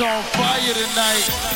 on 0.00 0.22
fire 0.22 0.74
tonight. 0.74 1.47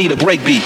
Need 0.00 0.12
a 0.12 0.16
break 0.16 0.42
beat. 0.46 0.59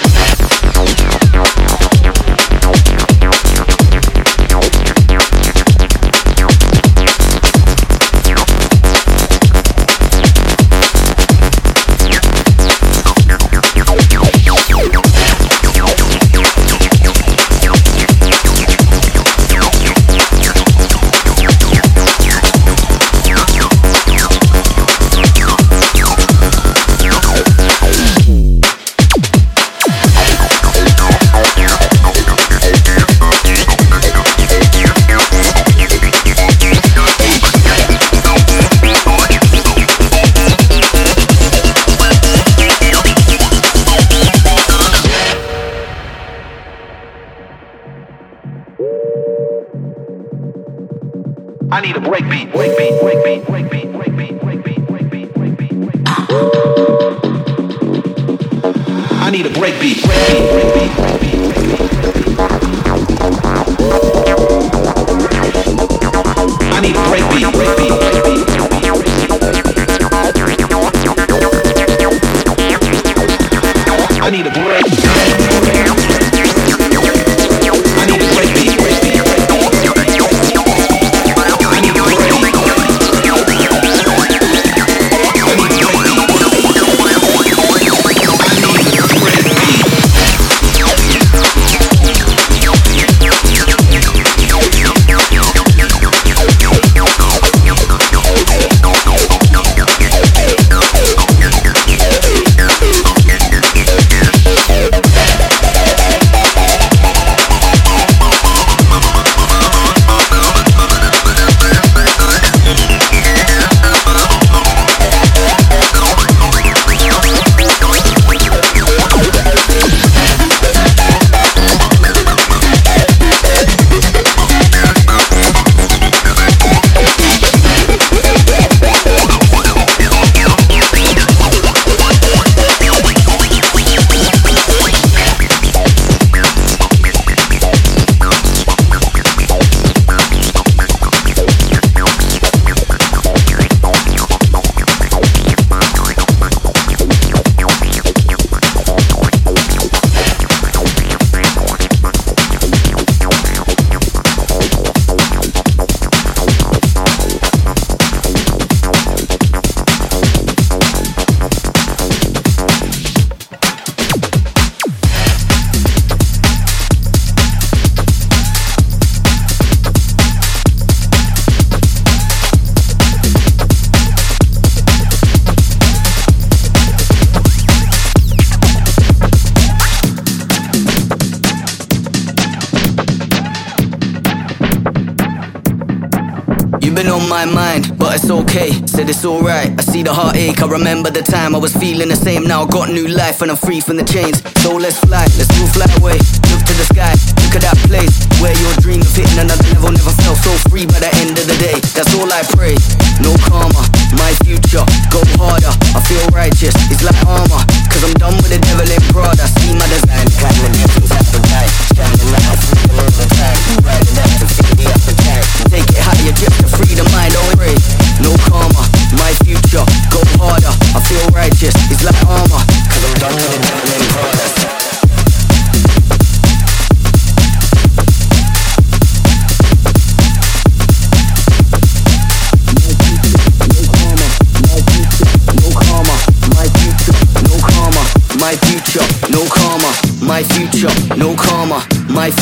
Remember 190.75 191.09
the 191.09 191.23
time 191.23 191.55
I 191.55 191.57
was 191.57 191.73
feeling 191.73 192.09
the 192.09 192.19
same. 192.19 192.43
Now 192.43 192.63
I 192.63 192.67
got 192.67 192.89
new 192.89 193.07
life 193.07 193.41
and 193.41 193.49
I'm 193.49 193.57
free 193.57 193.79
from 193.79 193.95
the 193.95 194.03
chains. 194.03 194.43
So 194.61 194.75
let's 194.75 194.99
fly, 194.99 195.23
let's 195.39 195.49
move 195.55 195.71
fly 195.71 195.87
away. 195.97 196.19
Look 196.51 196.61
to 196.67 196.75
the 196.75 196.87
sky, 196.91 197.15
look 197.41 197.55
at 197.55 197.63
that 197.63 197.79
place 197.87 198.11
where 198.43 198.53
your 198.59 198.75
dream 198.83 198.99
of 198.99 199.09
hitting 199.15 199.39
another 199.39 199.63
level 199.71 199.91
never 199.95 200.13
felt 200.21 200.37
so 200.43 200.51
free 200.67 200.85
by 200.85 200.99
the 200.99 201.11
end 201.23 201.39
of 201.39 201.45
the 201.47 201.57
day. 201.63 201.79
That's 201.95 202.11
all 202.19 202.27
I 202.27 202.43
pray. 202.53 202.75
No 203.23 203.31
karma, 203.47 203.81
my 204.19 204.35
future, 204.43 204.83
go 205.09 205.23
harder. 205.39 205.71
I 205.95 205.99
feel 206.05 206.27
righteous, 206.35 206.75
it's 206.91 207.01
like 207.01 207.17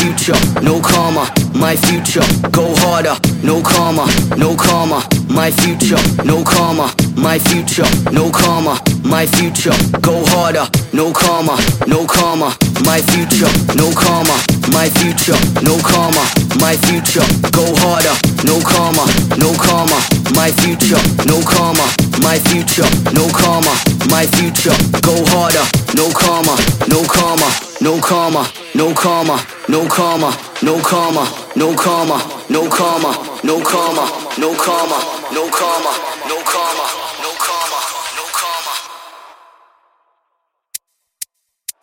future, 0.04 0.36
no 0.62 0.82
karma, 0.82 1.32
my 1.56 1.78
future, 1.88 2.28
go 2.52 2.76
harder, 2.84 3.16
no 3.42 3.64
karma, 3.64 4.04
no 4.36 4.54
karma, 4.54 5.00
my 5.30 5.50
future, 5.64 5.96
no 6.26 6.44
karma, 6.44 6.92
my 7.16 7.40
future, 7.40 7.88
no 8.12 8.30
karma, 8.30 8.76
my 9.08 9.26
future, 9.26 9.72
go 10.02 10.20
harder, 10.36 10.68
no 10.92 11.14
karma, 11.14 11.56
no 11.88 12.06
karma, 12.06 12.52
my 12.84 13.00
future, 13.16 13.48
no 13.80 13.96
karma, 13.96 14.36
my 14.76 14.90
future, 15.00 15.40
no 15.64 15.80
karma, 15.80 16.24
my 16.60 16.76
future, 16.84 17.24
go 17.56 17.64
harder, 17.88 18.16
no 18.44 18.60
karma, 18.60 19.08
no 19.40 19.56
karma, 19.56 20.00
my 20.36 20.52
future, 20.60 21.00
no 21.32 21.40
karma, 21.48 21.88
my 22.20 22.38
future, 22.52 22.90
no 23.16 23.32
karma, 23.32 23.72
my 24.12 24.28
future, 24.36 24.76
go 25.00 25.16
harder, 25.32 25.64
no 25.96 26.12
karma, 26.12 26.60
no 26.92 27.00
karma, 27.08 27.73
no 27.84 28.00
karma, 28.00 28.50
no 28.74 28.94
karma, 28.94 29.38
no 29.68 29.86
karma, 29.90 30.32
no 30.62 30.80
karma, 30.82 31.24
no 31.54 31.76
karma, 31.76 32.18
no 32.50 32.70
karma, 32.70 33.12
no 33.44 33.60
karma, 33.62 34.04
no 34.38 34.56
karma, 34.56 34.98
no 35.36 35.50
karma, 35.52 35.90
no 36.24 36.40
karma, 36.42 36.86
no 37.20 37.32
karma, 37.44 37.80
no 38.16 38.26
karma. 38.40 38.74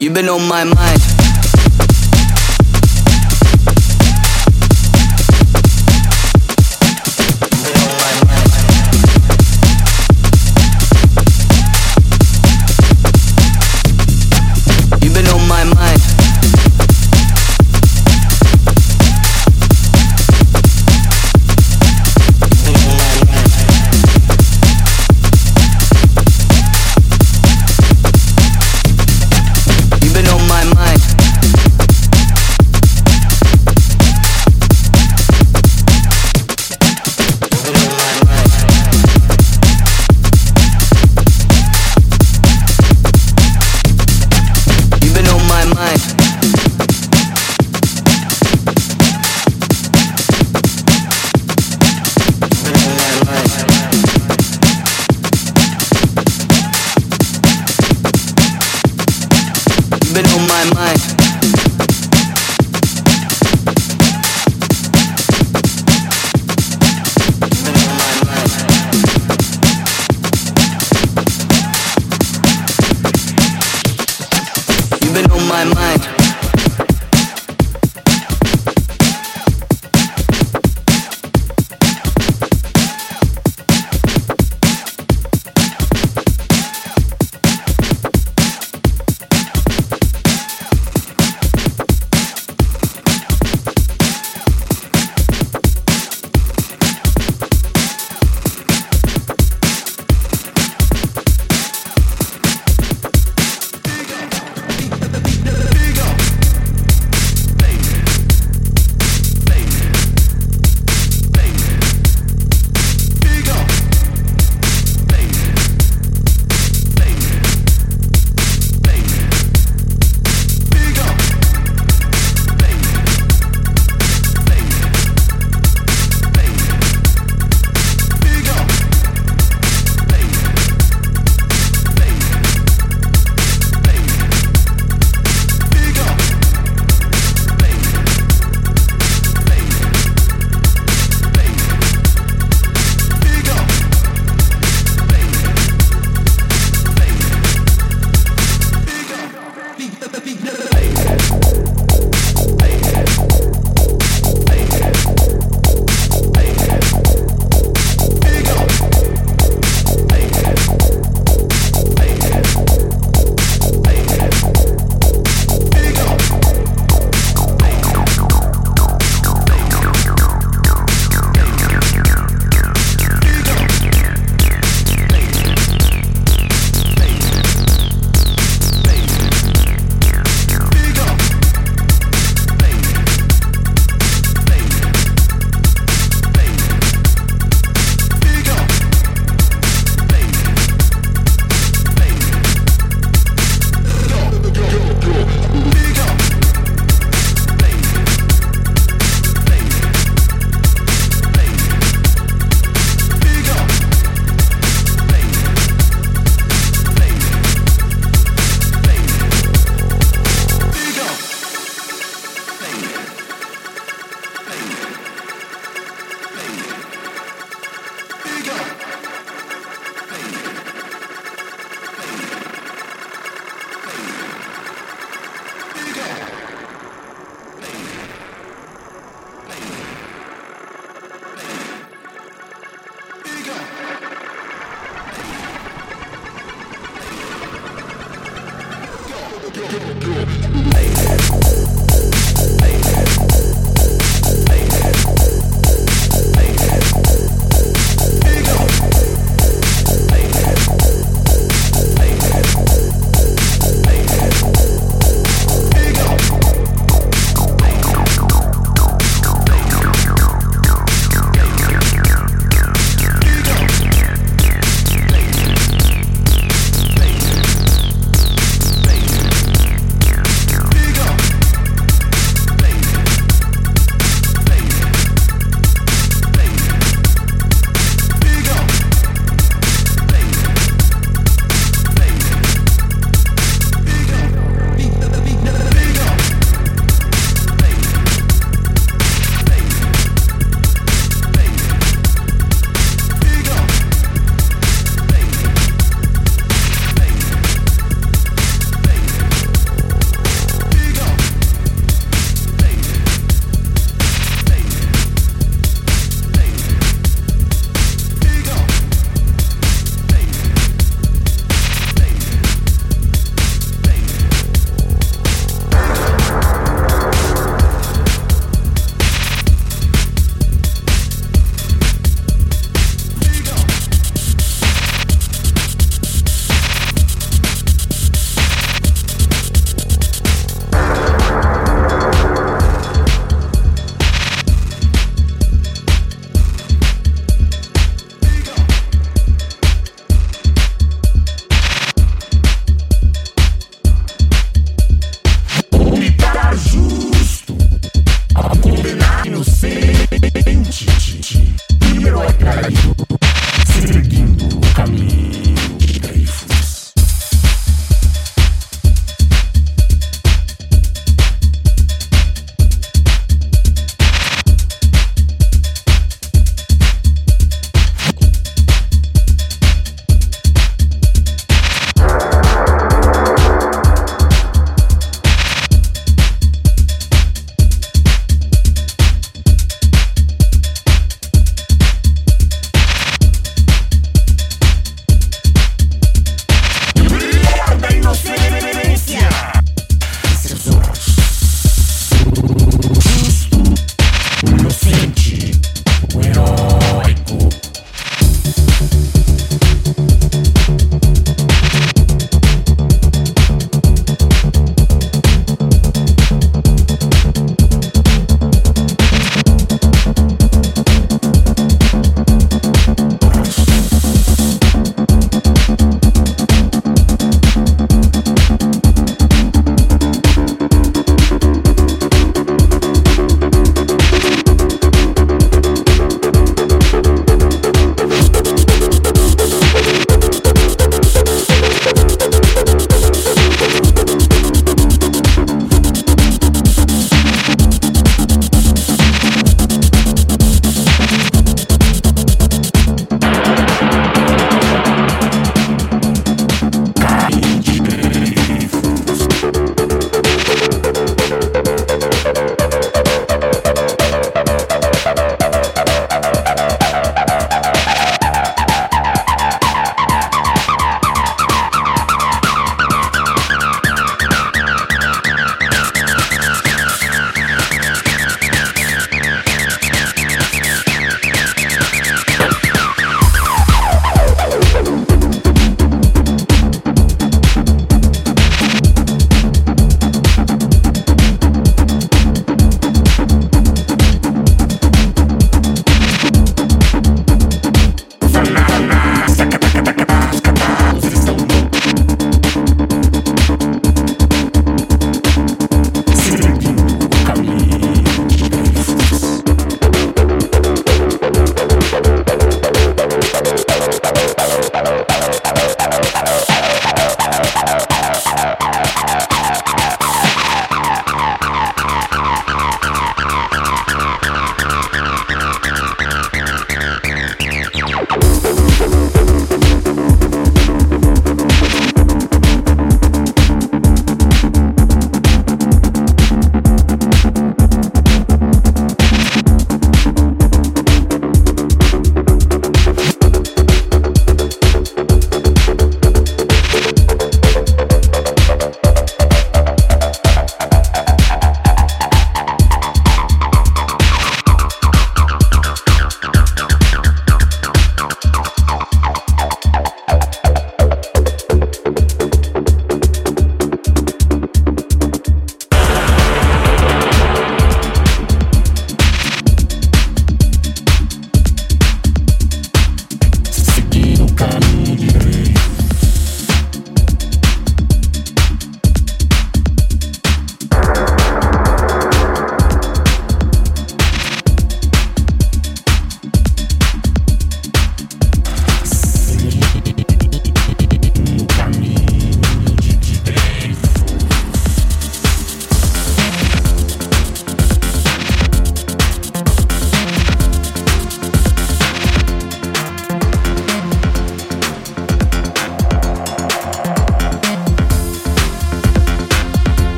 You've 0.00 0.14
been 0.14 0.28
on 0.28 0.48
my 0.48 0.64
mind. 0.64 1.13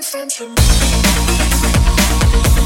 different 0.00 0.40
of 0.40 0.48
me. 2.54 2.59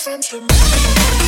friends 0.00 0.28
from 0.28 1.19